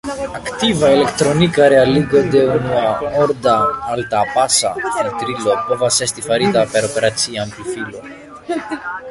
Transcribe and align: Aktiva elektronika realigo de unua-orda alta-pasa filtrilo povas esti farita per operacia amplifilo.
Aktiva 0.43 0.87
elektronika 0.93 1.67
realigo 1.73 2.23
de 2.35 2.41
unua-orda 2.53 3.53
alta-pasa 3.97 4.73
filtrilo 4.97 5.55
povas 5.69 6.01
esti 6.07 6.27
farita 6.31 6.67
per 6.73 6.91
operacia 6.91 7.47
amplifilo. 7.47 8.07